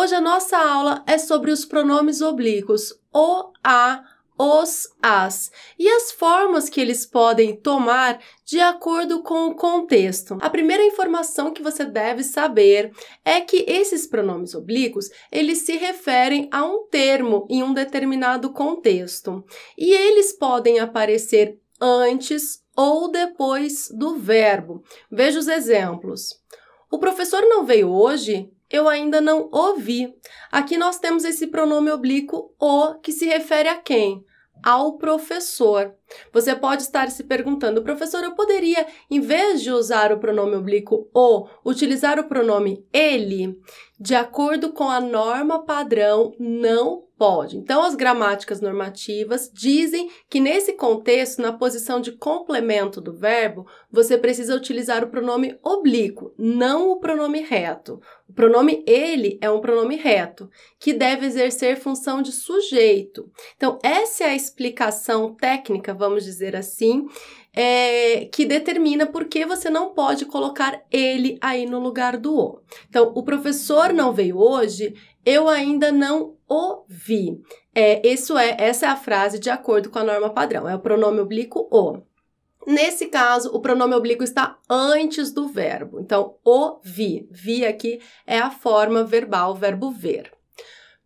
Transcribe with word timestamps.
Hoje 0.00 0.14
a 0.14 0.20
nossa 0.20 0.56
aula 0.56 1.04
é 1.06 1.18
sobre 1.18 1.50
os 1.50 1.66
pronomes 1.66 2.22
oblíquos 2.22 2.98
o, 3.12 3.52
a, 3.62 4.02
os, 4.38 4.88
as 5.02 5.52
e 5.78 5.86
as 5.90 6.10
formas 6.10 6.70
que 6.70 6.80
eles 6.80 7.04
podem 7.04 7.54
tomar 7.54 8.18
de 8.42 8.58
acordo 8.60 9.22
com 9.22 9.48
o 9.48 9.54
contexto. 9.54 10.38
A 10.40 10.48
primeira 10.48 10.82
informação 10.82 11.52
que 11.52 11.62
você 11.62 11.84
deve 11.84 12.22
saber 12.22 12.92
é 13.22 13.42
que 13.42 13.66
esses 13.68 14.06
pronomes 14.06 14.54
oblíquos, 14.54 15.10
eles 15.30 15.58
se 15.58 15.76
referem 15.76 16.48
a 16.50 16.64
um 16.64 16.86
termo 16.86 17.46
em 17.50 17.62
um 17.62 17.74
determinado 17.74 18.54
contexto 18.54 19.44
e 19.76 19.92
eles 19.92 20.32
podem 20.32 20.78
aparecer 20.78 21.60
antes 21.78 22.64
ou 22.74 23.10
depois 23.10 23.90
do 23.90 24.16
verbo. 24.16 24.82
Veja 25.12 25.38
os 25.38 25.46
exemplos. 25.46 26.40
O 26.90 26.98
professor 26.98 27.42
não 27.42 27.66
veio 27.66 27.90
hoje? 27.90 28.50
Eu 28.70 28.88
ainda 28.88 29.20
não 29.20 29.48
ouvi. 29.52 30.14
Aqui 30.50 30.78
nós 30.78 30.98
temos 30.98 31.24
esse 31.24 31.48
pronome 31.48 31.90
oblíquo 31.90 32.54
o, 32.58 32.94
que 32.94 33.12
se 33.12 33.26
refere 33.26 33.68
a 33.68 33.76
quem? 33.76 34.24
Ao 34.64 34.96
professor. 34.96 35.94
Você 36.32 36.54
pode 36.54 36.82
estar 36.82 37.10
se 37.10 37.24
perguntando, 37.24 37.82
professor, 37.82 38.22
eu 38.22 38.34
poderia, 38.34 38.86
em 39.10 39.20
vez 39.20 39.62
de 39.62 39.70
usar 39.70 40.12
o 40.12 40.18
pronome 40.18 40.56
oblíquo 40.56 41.08
o, 41.14 41.46
utilizar 41.64 42.18
o 42.18 42.24
pronome 42.24 42.84
ele? 42.92 43.58
De 43.98 44.14
acordo 44.14 44.72
com 44.72 44.88
a 44.88 45.00
norma 45.00 45.64
padrão, 45.64 46.34
não 46.38 47.10
Pode. 47.20 47.58
Então, 47.58 47.82
as 47.82 47.94
gramáticas 47.94 48.62
normativas 48.62 49.50
dizem 49.52 50.08
que 50.26 50.40
nesse 50.40 50.72
contexto, 50.72 51.42
na 51.42 51.52
posição 51.52 52.00
de 52.00 52.12
complemento 52.12 52.98
do 52.98 53.12
verbo, 53.12 53.66
você 53.92 54.16
precisa 54.16 54.56
utilizar 54.56 55.04
o 55.04 55.08
pronome 55.08 55.58
oblíquo, 55.62 56.32
não 56.38 56.92
o 56.92 56.98
pronome 56.98 57.42
reto. 57.42 58.00
O 58.26 58.32
pronome 58.32 58.82
ele 58.86 59.38
é 59.42 59.50
um 59.50 59.60
pronome 59.60 59.96
reto, 59.96 60.48
que 60.78 60.94
deve 60.94 61.26
exercer 61.26 61.76
função 61.76 62.22
de 62.22 62.32
sujeito. 62.32 63.30
Então, 63.54 63.78
essa 63.82 64.24
é 64.24 64.28
a 64.28 64.34
explicação 64.34 65.34
técnica, 65.34 65.92
vamos 66.00 66.24
dizer 66.24 66.56
assim, 66.56 67.06
é, 67.52 68.24
que 68.24 68.46
determina 68.46 69.06
por 69.06 69.26
que 69.26 69.44
você 69.44 69.68
não 69.68 69.92
pode 69.92 70.24
colocar 70.24 70.82
ele 70.90 71.38
aí 71.40 71.66
no 71.66 71.78
lugar 71.78 72.16
do 72.16 72.34
o. 72.34 72.60
Então, 72.88 73.12
o 73.14 73.22
professor 73.22 73.92
não 73.92 74.12
veio 74.12 74.38
hoje, 74.38 74.94
eu 75.24 75.48
ainda 75.48 75.92
não 75.92 76.36
ouvi. 76.48 77.40
É, 77.74 78.06
isso 78.06 78.36
é, 78.36 78.56
essa 78.58 78.86
é 78.86 78.88
a 78.88 78.96
frase 78.96 79.38
de 79.38 79.50
acordo 79.50 79.90
com 79.90 79.98
a 79.98 80.04
norma 80.04 80.30
padrão. 80.30 80.68
É 80.68 80.74
o 80.74 80.80
pronome 80.80 81.20
oblíquo 81.20 81.68
o. 81.70 82.00
Nesse 82.66 83.06
caso, 83.06 83.50
o 83.54 83.60
pronome 83.60 83.94
oblíquo 83.94 84.24
está 84.24 84.58
antes 84.68 85.32
do 85.32 85.48
verbo. 85.48 86.00
Então, 86.00 86.36
ouvi. 86.44 87.28
Vi 87.30 87.64
aqui 87.64 88.00
é 88.26 88.38
a 88.38 88.50
forma 88.50 89.04
verbal, 89.04 89.54
verbo 89.54 89.90
ver. 89.90 90.32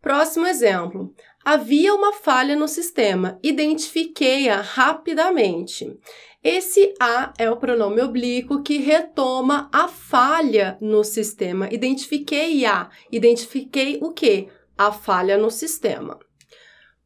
Próximo 0.00 0.46
exemplo. 0.46 1.14
Havia 1.44 1.94
uma 1.94 2.12
falha 2.12 2.56
no 2.56 2.66
sistema. 2.66 3.38
Identifiquei-a 3.42 4.62
rapidamente. 4.62 5.94
Esse 6.42 6.94
a 6.98 7.34
é 7.38 7.50
o 7.50 7.56
pronome 7.58 8.00
oblíquo 8.00 8.62
que 8.62 8.78
retoma 8.78 9.68
a 9.72 9.86
falha 9.86 10.78
no 10.80 11.04
sistema. 11.04 11.68
Identifiquei 11.70 12.64
a. 12.64 12.88
Identifiquei 13.12 13.98
o 14.02 14.10
que? 14.12 14.48
A 14.76 14.90
falha 14.90 15.36
no 15.36 15.50
sistema. 15.50 16.18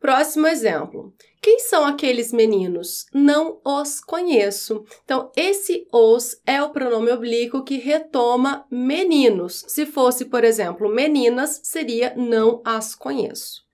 Próximo 0.00 0.47
exemplo. 0.47 1.12
Quem 1.43 1.59
são 1.59 1.84
aqueles 1.84 2.32
meninos? 2.32 3.06
Não 3.12 3.60
os 3.65 4.00
conheço. 4.00 4.84
Então, 5.04 5.32
esse 5.37 5.87
os 5.93 6.41
é 6.47 6.62
o 6.62 6.71
pronome 6.71 7.10
oblíquo 7.10 7.65
que 7.65 7.77
retoma 7.77 8.65
meninos. 8.71 9.65
Se 9.66 9.84
fosse, 9.84 10.25
por 10.27 10.44
exemplo, 10.44 10.88
meninas, 10.88 11.60
seria 11.65 12.15
não 12.16 12.62
as 12.65 12.94
conheço. 12.94 13.68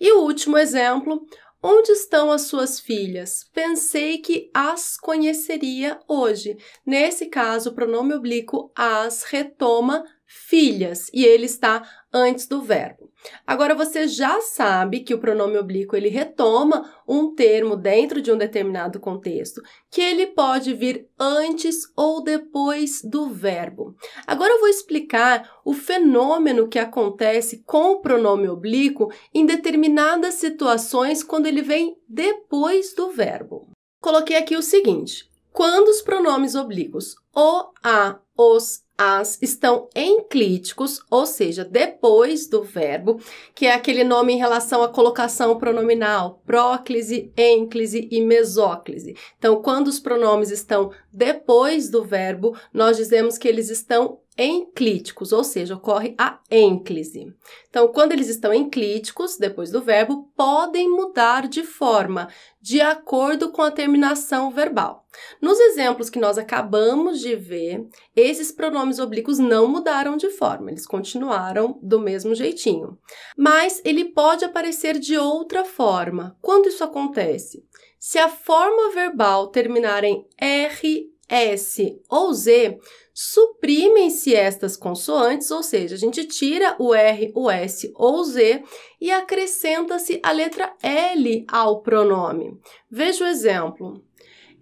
E 0.00 0.12
o 0.12 0.22
último 0.22 0.58
exemplo, 0.58 1.26
Onde 1.66 1.92
estão 1.92 2.30
as 2.30 2.42
suas 2.42 2.78
filhas? 2.78 3.48
Pensei 3.50 4.18
que 4.18 4.50
as 4.52 4.98
conheceria 4.98 5.98
hoje. 6.06 6.58
Nesse 6.84 7.24
caso, 7.24 7.70
o 7.70 7.74
pronome 7.74 8.12
oblíquo 8.12 8.70
as 8.76 9.22
retoma 9.22 10.04
filhas 10.26 11.08
e 11.12 11.24
ele 11.24 11.46
está 11.46 11.82
antes 12.12 12.46
do 12.46 12.62
verbo. 12.62 13.10
Agora 13.46 13.74
você 13.74 14.06
já 14.06 14.40
sabe 14.40 15.00
que 15.00 15.14
o 15.14 15.18
pronome 15.18 15.56
oblíquo 15.56 15.96
ele 15.96 16.08
retoma 16.08 16.94
um 17.08 17.34
termo 17.34 17.76
dentro 17.76 18.20
de 18.20 18.30
um 18.30 18.36
determinado 18.36 19.00
contexto, 19.00 19.62
que 19.90 20.00
ele 20.00 20.26
pode 20.26 20.74
vir 20.74 21.08
antes 21.18 21.76
ou 21.96 22.22
depois 22.22 23.00
do 23.02 23.30
verbo. 23.30 23.94
Agora 24.26 24.52
eu 24.52 24.60
vou 24.60 24.68
explicar 24.68 25.60
o 25.64 25.72
fenômeno 25.72 26.68
que 26.68 26.78
acontece 26.78 27.62
com 27.64 27.92
o 27.92 28.00
pronome 28.00 28.48
oblíquo 28.48 29.10
em 29.32 29.46
determinadas 29.46 30.34
situações 30.34 31.22
quando 31.22 31.46
ele 31.46 31.62
vem 31.62 31.96
depois 32.08 32.94
do 32.94 33.10
verbo. 33.10 33.68
Coloquei 34.00 34.36
aqui 34.36 34.54
o 34.54 34.62
seguinte: 34.62 35.28
quando 35.54 35.86
os 35.86 36.02
pronomes 36.02 36.56
oblíquos 36.56 37.14
o, 37.32 37.70
a, 37.80 38.18
os, 38.36 38.82
as 38.98 39.40
estão 39.40 39.88
enclíticos, 39.94 41.00
ou 41.08 41.24
seja, 41.26 41.64
depois 41.64 42.48
do 42.48 42.64
verbo, 42.64 43.20
que 43.54 43.66
é 43.66 43.72
aquele 43.72 44.02
nome 44.02 44.32
em 44.32 44.36
relação 44.36 44.82
à 44.82 44.88
colocação 44.88 45.56
pronominal, 45.56 46.42
próclise, 46.44 47.32
ênclise 47.36 48.08
e 48.10 48.20
mesóclise. 48.20 49.16
Então, 49.38 49.62
quando 49.62 49.86
os 49.86 50.00
pronomes 50.00 50.50
estão 50.50 50.90
depois 51.12 51.88
do 51.88 52.02
verbo, 52.02 52.56
nós 52.72 52.96
dizemos 52.96 53.38
que 53.38 53.46
eles 53.46 53.70
estão 53.70 54.18
enclíticos, 54.36 55.32
ou 55.32 55.44
seja, 55.44 55.74
ocorre 55.74 56.14
a 56.18 56.40
ênclise. 56.50 57.32
Então, 57.68 57.88
quando 57.88 58.12
eles 58.12 58.28
estão 58.28 58.52
enclíticos, 58.52 59.36
depois 59.36 59.70
do 59.70 59.80
verbo, 59.80 60.30
podem 60.36 60.88
mudar 60.88 61.46
de 61.48 61.62
forma, 61.62 62.28
de 62.60 62.80
acordo 62.80 63.50
com 63.50 63.62
a 63.62 63.70
terminação 63.70 64.50
verbal. 64.50 65.06
Nos 65.40 65.58
exemplos 65.60 66.10
que 66.10 66.18
nós 66.18 66.38
acabamos 66.38 67.20
de 67.20 67.36
ver, 67.36 67.86
esses 68.16 68.50
pronomes 68.50 68.98
oblíquos 68.98 69.38
não 69.38 69.68
mudaram 69.68 70.16
de 70.16 70.30
forma, 70.30 70.70
eles 70.70 70.86
continuaram 70.86 71.78
do 71.80 72.00
mesmo 72.00 72.34
jeitinho. 72.34 72.98
Mas 73.36 73.80
ele 73.84 74.06
pode 74.06 74.44
aparecer 74.44 74.98
de 74.98 75.16
outra 75.16 75.64
forma. 75.64 76.36
Quando 76.40 76.68
isso 76.68 76.82
acontece? 76.82 77.64
Se 77.98 78.18
a 78.18 78.28
forma 78.28 78.92
verbal 78.92 79.46
terminar 79.46 80.04
em 80.04 80.26
R, 80.36 81.13
S 81.28 82.00
ou 82.08 82.32
Z, 82.32 82.78
suprimem-se 83.12 84.34
estas 84.34 84.76
consoantes, 84.76 85.50
ou 85.50 85.62
seja, 85.62 85.94
a 85.94 85.98
gente 85.98 86.24
tira 86.24 86.76
o 86.78 86.94
R, 86.94 87.32
o 87.34 87.50
S 87.50 87.92
ou 87.94 88.20
o 88.20 88.24
Z 88.24 88.62
e 89.00 89.10
acrescenta-se 89.10 90.20
a 90.22 90.32
letra 90.32 90.74
L 90.82 91.44
ao 91.48 91.80
pronome. 91.80 92.58
Veja 92.90 93.24
o 93.24 93.28
exemplo. 93.28 94.02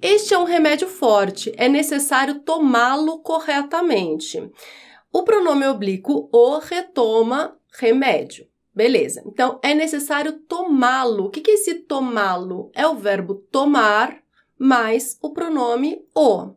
Este 0.00 0.34
é 0.34 0.39
um 0.39 0.45
remédio 0.45 0.89
forte, 0.89 1.53
é 1.56 1.69
necessário 1.69 2.41
tomá-lo 2.41 3.20
corretamente. 3.20 4.50
O 5.12 5.23
pronome 5.23 5.67
oblíquo 5.67 6.29
o 6.32 6.58
retoma 6.58 7.56
remédio. 7.79 8.47
Beleza. 8.75 9.23
Então, 9.26 9.61
é 9.62 9.75
necessário 9.75 10.32
tomá-lo. 10.49 11.26
O 11.26 11.31
que 11.31 11.50
é 11.50 11.55
esse 11.55 11.75
tomá-lo? 11.75 12.70
É 12.75 12.87
o 12.87 12.97
verbo 12.97 13.35
tomar 13.35 14.21
mais 14.62 15.19
o 15.20 15.32
pronome 15.32 16.00
o. 16.14 16.55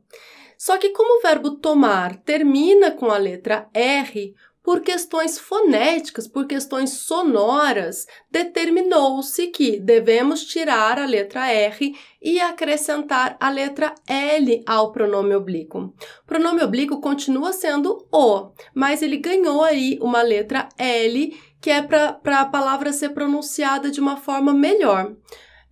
Só 0.58 0.78
que 0.78 0.90
como 0.90 1.20
o 1.20 1.22
verbo 1.22 1.58
tomar 1.58 2.16
termina 2.18 2.92
com 2.92 3.12
a 3.12 3.18
letra 3.18 3.68
R, 3.74 4.34
por 4.66 4.82
questões 4.82 5.38
fonéticas, 5.38 6.28
por 6.28 6.48
questões 6.48 6.92
sonoras, 6.92 8.08
determinou-se 8.32 9.48
que 9.48 9.80
devemos 9.80 10.44
tirar 10.44 10.98
a 10.98 11.06
letra 11.06 11.52
R 11.52 11.96
e 12.20 12.40
acrescentar 12.40 13.38
a 13.40 13.50
letra 13.50 13.94
L 14.08 14.64
ao 14.66 14.92
pronome 14.92 15.36
oblíquo. 15.36 15.94
O 16.24 16.26
pronome 16.26 16.64
oblíquo 16.64 17.00
continua 17.00 17.54
sendo 17.54 18.08
o, 18.12 18.52
mas 18.74 19.04
ele 19.04 19.18
ganhou 19.18 19.64
aí 19.64 20.00
uma 20.02 20.24
letra 20.24 20.68
L 20.80 21.40
que 21.62 21.70
é 21.70 21.82
para 21.82 22.42
a 22.42 22.46
palavra 22.46 22.92
ser 22.92 23.10
pronunciada 23.10 23.90
de 23.92 24.00
uma 24.00 24.18
forma 24.18 24.54
melhor 24.54 25.16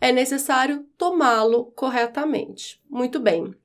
é 0.04 0.12
necessário 0.12 0.86
tomá-lo 0.98 1.72
corretamente. 1.72 2.78
Muito 2.90 3.22
bem. 3.22 3.56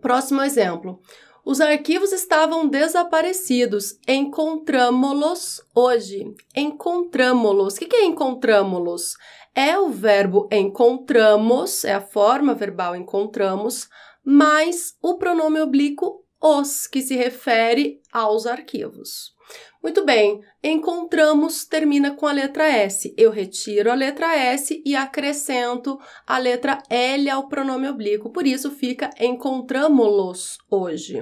Próximo 0.00 0.40
exemplo. 0.40 1.02
Os 1.44 1.60
arquivos 1.60 2.12
estavam 2.12 2.66
desaparecidos. 2.66 3.98
Encontramos-los 4.08 5.60
hoje. 5.74 6.34
Encontramos-los. 6.56 7.74
O 7.74 7.78
que 7.78 7.94
é 7.94 8.06
encontramos-los? 8.06 9.18
É 9.54 9.78
o 9.78 9.90
verbo 9.90 10.48
encontramos, 10.50 11.84
é 11.84 11.92
a 11.92 12.00
forma 12.00 12.54
verbal 12.54 12.96
encontramos, 12.96 13.86
mais 14.24 14.96
o 15.02 15.18
pronome 15.18 15.60
oblíquo 15.60 16.24
os, 16.40 16.86
que 16.86 17.02
se 17.02 17.14
refere 17.16 18.00
aos 18.10 18.46
arquivos. 18.46 19.34
Muito 19.82 20.04
bem, 20.04 20.40
encontramos 20.62 21.64
termina 21.64 22.14
com 22.14 22.26
a 22.26 22.32
letra 22.32 22.64
S. 22.64 23.12
Eu 23.16 23.30
retiro 23.30 23.90
a 23.90 23.94
letra 23.94 24.36
S 24.36 24.80
e 24.84 24.94
acrescento 24.94 25.98
a 26.26 26.38
letra 26.38 26.82
L 26.88 27.28
ao 27.28 27.48
pronome 27.48 27.88
oblíquo. 27.88 28.30
Por 28.30 28.46
isso 28.46 28.70
fica 28.70 29.10
encontramos-los 29.18 30.58
hoje. 30.70 31.20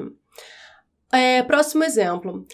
É, 1.12 1.42
próximo 1.42 1.84
exemplo. 1.84 2.46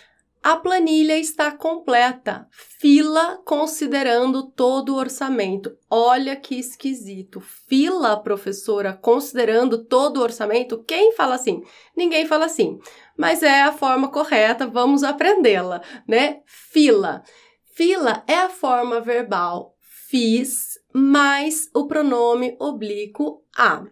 A 0.48 0.54
planilha 0.54 1.18
está 1.18 1.50
completa. 1.50 2.46
Fila 2.52 3.42
considerando 3.44 4.44
todo 4.44 4.90
o 4.90 4.96
orçamento. 4.96 5.76
Olha 5.90 6.36
que 6.36 6.54
esquisito. 6.54 7.40
Fila, 7.40 8.16
professora, 8.16 8.92
considerando 8.92 9.84
todo 9.84 10.18
o 10.18 10.22
orçamento? 10.22 10.84
Quem 10.84 11.10
fala 11.16 11.34
assim? 11.34 11.64
Ninguém 11.96 12.26
fala 12.26 12.44
assim. 12.44 12.78
Mas 13.16 13.42
é 13.42 13.62
a 13.62 13.72
forma 13.72 14.08
correta, 14.08 14.66
vamos 14.66 15.02
aprendê-la, 15.02 15.80
né? 16.06 16.40
Fila. 16.46 17.22
Fila 17.74 18.22
é 18.26 18.34
a 18.34 18.48
forma 18.48 19.00
verbal 19.00 19.76
fiz 20.08 20.78
mais 20.94 21.68
o 21.74 21.86
pronome 21.86 22.56
oblíquo 22.60 23.42
a. 23.56 23.84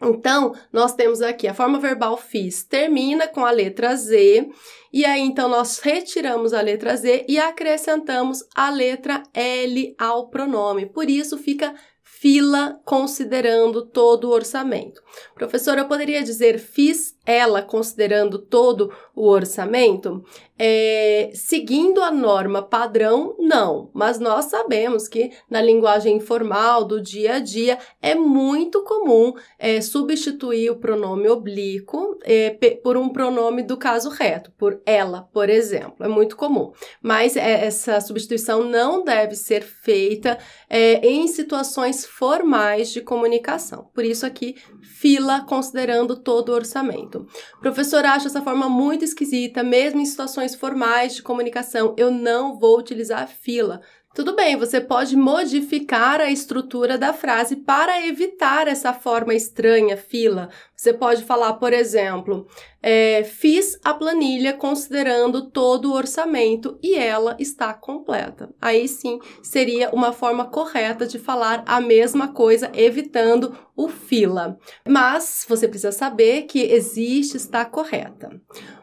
Então, 0.00 0.54
nós 0.72 0.94
temos 0.94 1.22
aqui 1.22 1.48
a 1.48 1.54
forma 1.54 1.78
verbal 1.78 2.16
fiz 2.16 2.62
termina 2.64 3.26
com 3.26 3.44
a 3.44 3.50
letra 3.50 3.96
Z, 3.96 4.48
e 4.92 5.04
aí 5.04 5.22
então 5.22 5.48
nós 5.48 5.78
retiramos 5.78 6.52
a 6.52 6.60
letra 6.60 6.94
Z 6.96 7.24
e 7.28 7.38
acrescentamos 7.38 8.44
a 8.54 8.70
letra 8.70 9.22
L 9.34 9.94
ao 9.98 10.28
pronome. 10.28 10.86
Por 10.86 11.08
isso 11.08 11.38
fica 11.38 11.74
fila 12.02 12.78
considerando 12.84 13.86
todo 13.86 14.24
o 14.24 14.32
orçamento. 14.32 15.02
Professora, 15.34 15.80
eu 15.80 15.88
poderia 15.88 16.22
dizer 16.22 16.58
fiz 16.58 17.15
ela 17.26 17.60
considerando 17.60 18.38
todo 18.38 18.92
o 19.14 19.28
orçamento? 19.28 20.24
É, 20.58 21.30
seguindo 21.34 22.02
a 22.02 22.10
norma 22.10 22.62
padrão, 22.62 23.36
não, 23.38 23.90
mas 23.92 24.18
nós 24.18 24.46
sabemos 24.46 25.06
que 25.06 25.30
na 25.50 25.60
linguagem 25.60 26.16
informal 26.16 26.84
do 26.84 26.98
dia 26.98 27.34
a 27.34 27.38
dia 27.38 27.78
é 28.00 28.14
muito 28.14 28.82
comum 28.82 29.34
é, 29.58 29.82
substituir 29.82 30.70
o 30.70 30.76
pronome 30.76 31.28
oblíquo 31.28 32.18
é, 32.22 32.50
por 32.82 32.96
um 32.96 33.10
pronome 33.10 33.62
do 33.62 33.76
caso 33.76 34.08
reto, 34.08 34.50
por 34.56 34.80
ela, 34.86 35.28
por 35.32 35.50
exemplo, 35.50 36.06
é 36.06 36.08
muito 36.08 36.36
comum. 36.36 36.72
Mas 37.02 37.36
é, 37.36 37.66
essa 37.66 38.00
substituição 38.00 38.64
não 38.64 39.04
deve 39.04 39.34
ser 39.34 39.62
feita 39.62 40.38
é, 40.70 41.06
em 41.06 41.26
situações 41.28 42.06
formais 42.06 42.90
de 42.90 43.00
comunicação. 43.00 43.90
Por 43.94 44.04
isso 44.04 44.24
aqui, 44.24 44.56
fila 44.82 45.44
considerando 45.46 46.16
todo 46.16 46.48
o 46.48 46.54
orçamento. 46.54 47.15
O 47.22 47.60
professor 47.60 48.04
acha 48.04 48.26
essa 48.26 48.42
forma 48.42 48.68
muito 48.68 49.04
esquisita, 49.04 49.62
mesmo 49.62 50.00
em 50.00 50.06
situações 50.06 50.54
formais 50.54 51.14
de 51.14 51.22
comunicação. 51.22 51.94
Eu 51.96 52.10
não 52.10 52.58
vou 52.58 52.78
utilizar 52.78 53.28
fila. 53.28 53.80
Tudo 54.16 54.34
bem, 54.34 54.56
você 54.56 54.80
pode 54.80 55.14
modificar 55.14 56.22
a 56.22 56.30
estrutura 56.30 56.96
da 56.96 57.12
frase 57.12 57.54
para 57.54 58.06
evitar 58.06 58.66
essa 58.66 58.94
forma 58.94 59.34
estranha, 59.34 59.94
fila. 59.94 60.48
Você 60.74 60.90
pode 60.90 61.22
falar, 61.22 61.52
por 61.54 61.70
exemplo, 61.70 62.48
é, 62.82 63.24
fiz 63.24 63.78
a 63.84 63.92
planilha 63.92 64.54
considerando 64.54 65.50
todo 65.50 65.90
o 65.90 65.94
orçamento 65.94 66.78
e 66.82 66.94
ela 66.94 67.36
está 67.38 67.74
completa. 67.74 68.48
Aí 68.58 68.88
sim 68.88 69.18
seria 69.42 69.90
uma 69.90 70.14
forma 70.14 70.46
correta 70.46 71.06
de 71.06 71.18
falar 71.18 71.62
a 71.66 71.78
mesma 71.78 72.28
coisa, 72.28 72.72
evitando 72.74 73.54
o 73.76 73.88
fila. 73.88 74.58
Mas 74.88 75.44
você 75.48 75.68
precisa 75.68 75.92
saber 75.92 76.42
que 76.42 76.60
existe, 76.60 77.36
está 77.36 77.64
correta. 77.64 78.30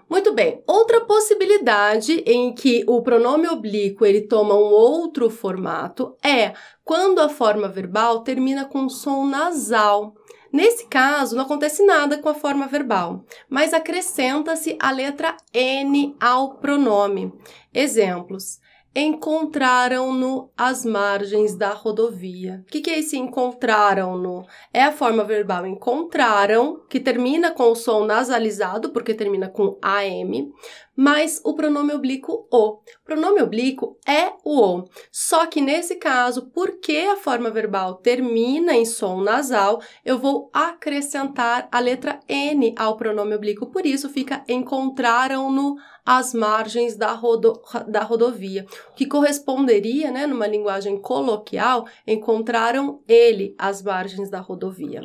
Muito 0.10 0.32
bem, 0.32 0.62
outra 0.68 1.02
possibilidade 1.02 2.24
em 2.28 2.54
que 2.54 2.84
o 2.88 3.02
pronome 3.02 3.48
oblíquo 3.48 4.06
ele 4.06 4.22
toma 4.22 4.54
um 4.54 4.72
outro 4.72 5.30
formato 5.30 6.16
é 6.24 6.54
quando 6.84 7.20
a 7.20 7.30
forma 7.30 7.68
verbal 7.68 8.22
termina 8.22 8.66
com 8.66 8.88
som 8.88 9.26
nasal. 9.26 10.14
Nesse 10.52 10.86
caso, 10.86 11.36
não 11.36 11.46
acontece 11.46 11.84
nada 11.84 12.20
com 12.20 12.30
a 12.30 12.36
forma 12.36 12.68
verbal, 12.68 13.26
mas 13.50 13.74
acrescenta-se 13.74 14.78
a 14.80 14.92
letra 14.92 15.36
N 15.52 16.16
ao 16.20 16.58
pronome. 16.58 17.34
Exemplos: 17.74 18.60
encontraram-no 18.96 20.52
às 20.56 20.86
margens 20.86 21.56
da 21.56 21.70
rodovia. 21.70 22.64
O 22.68 22.72
que, 22.72 22.82
que 22.82 22.90
é 22.90 23.00
esse 23.00 23.18
encontraram-no? 23.18 24.46
É 24.72 24.84
a 24.84 24.92
forma 24.92 25.24
verbal 25.24 25.66
encontraram, 25.66 26.82
que 26.88 27.00
termina 27.00 27.52
com 27.52 27.72
o 27.72 27.76
som 27.76 28.06
nasalizado, 28.06 28.92
porque 28.92 29.14
termina 29.14 29.50
com 29.50 29.78
AM, 29.82 30.52
mais 30.96 31.42
o 31.44 31.54
pronome 31.54 31.94
oblíquo 31.94 32.48
o. 32.52 32.74
O 32.74 32.82
pronome 33.04 33.42
oblíquo 33.42 33.98
é 34.08 34.34
o 34.44 34.54
o. 34.54 34.86
Só 35.12 35.46
que 35.46 35.60
nesse 35.60 35.96
caso, 35.96 36.50
porque 36.54 36.98
a 37.12 37.16
forma 37.16 37.50
verbal 37.50 37.96
termina 37.96 38.74
em 38.76 38.86
som 38.86 39.22
nasal, 39.22 39.82
eu 40.06 40.18
vou 40.18 40.50
acrescentar 40.54 41.68
a 41.72 41.80
letra 41.80 42.20
N 42.28 42.74
ao 42.78 42.96
pronome 42.96 43.36
oblíquo. 43.36 43.68
Por 43.68 43.86
isso 43.86 44.10
fica 44.10 44.44
encontraram-no 44.48 45.76
às 46.06 46.34
margens 46.34 46.96
da, 46.96 47.14
rodo, 47.14 47.62
da 47.88 48.04
rodovia, 48.04 48.66
que 48.96 49.06
corresponderia, 49.06 50.12
né, 50.12 50.28
numa 50.28 50.46
linguagem 50.46 51.00
coloquial, 51.00 51.88
encontraram 52.06 53.02
ele 53.08 53.56
às 53.58 53.82
margens 53.82 54.30
da 54.30 54.40
rodovia. 54.40 55.02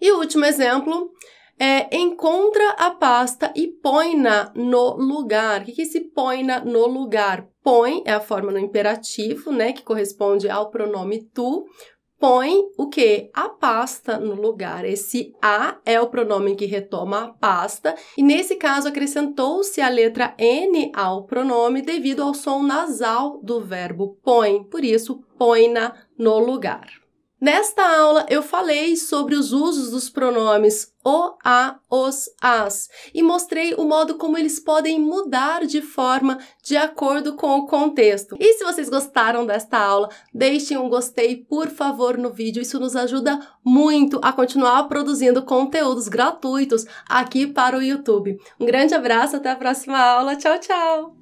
E 0.00 0.10
o 0.12 0.18
último 0.18 0.44
exemplo 0.44 1.12
é, 1.64 1.96
encontra 1.96 2.70
a 2.70 2.90
pasta 2.90 3.52
e 3.54 3.68
põe-na 3.68 4.50
no 4.56 4.96
lugar. 4.96 5.62
O 5.62 5.64
que, 5.64 5.70
que 5.70 5.84
se 5.84 6.00
põe-na 6.00 6.58
no 6.58 6.88
lugar? 6.88 7.46
Põe 7.62 8.02
é 8.04 8.14
a 8.14 8.20
forma 8.20 8.50
no 8.50 8.58
imperativo, 8.58 9.52
né, 9.52 9.72
que 9.72 9.84
corresponde 9.84 10.50
ao 10.50 10.70
pronome 10.70 11.22
tu. 11.32 11.64
Põe 12.18 12.64
o 12.76 12.88
que? 12.88 13.30
A 13.32 13.48
pasta 13.48 14.18
no 14.18 14.34
lugar. 14.34 14.84
Esse 14.84 15.32
a 15.40 15.78
é 15.86 16.00
o 16.00 16.08
pronome 16.08 16.56
que 16.56 16.66
retoma 16.66 17.26
a 17.26 17.28
pasta, 17.28 17.94
e 18.18 18.24
nesse 18.24 18.56
caso 18.56 18.88
acrescentou-se 18.88 19.80
a 19.80 19.88
letra 19.88 20.34
N 20.36 20.90
ao 20.92 21.26
pronome 21.26 21.80
devido 21.80 22.24
ao 22.24 22.34
som 22.34 22.60
nasal 22.64 23.40
do 23.40 23.60
verbo 23.60 24.18
põe, 24.24 24.64
por 24.64 24.84
isso 24.84 25.22
põe-na 25.38 25.94
no 26.18 26.40
lugar. 26.40 27.01
Nesta 27.42 27.82
aula 27.84 28.24
eu 28.30 28.40
falei 28.40 28.94
sobre 28.94 29.34
os 29.34 29.52
usos 29.52 29.90
dos 29.90 30.08
pronomes 30.08 30.92
o, 31.04 31.34
a, 31.44 31.74
os, 31.90 32.30
as 32.40 32.88
e 33.12 33.20
mostrei 33.20 33.74
o 33.74 33.82
modo 33.82 34.14
como 34.14 34.38
eles 34.38 34.60
podem 34.60 35.00
mudar 35.00 35.66
de 35.66 35.82
forma 35.82 36.38
de 36.62 36.76
acordo 36.76 37.34
com 37.34 37.58
o 37.58 37.66
contexto. 37.66 38.36
E 38.38 38.52
se 38.52 38.62
vocês 38.62 38.88
gostaram 38.88 39.44
desta 39.44 39.76
aula, 39.76 40.08
deixem 40.32 40.76
um 40.76 40.88
gostei, 40.88 41.34
por 41.34 41.68
favor, 41.68 42.16
no 42.16 42.30
vídeo. 42.30 42.62
Isso 42.62 42.78
nos 42.78 42.94
ajuda 42.94 43.40
muito 43.64 44.20
a 44.22 44.32
continuar 44.32 44.84
produzindo 44.84 45.42
conteúdos 45.42 46.06
gratuitos 46.06 46.86
aqui 47.08 47.48
para 47.48 47.76
o 47.76 47.82
YouTube. 47.82 48.38
Um 48.60 48.66
grande 48.66 48.94
abraço, 48.94 49.34
até 49.34 49.50
a 49.50 49.56
próxima 49.56 49.98
aula. 49.98 50.36
Tchau, 50.36 50.60
tchau! 50.60 51.21